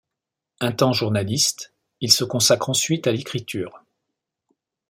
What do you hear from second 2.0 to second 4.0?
se consacre ensuite à l'écriture.